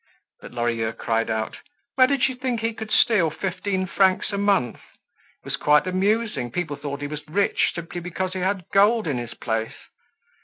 [0.39, 1.57] But Lorilleux cried out.
[1.93, 4.77] Where did she think he could steal fifteen francs a month?
[4.77, 9.19] It was quite amusing, people thought he was rich simply because he had gold in
[9.19, 9.75] his place.